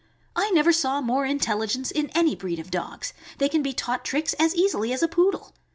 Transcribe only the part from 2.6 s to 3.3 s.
dogs;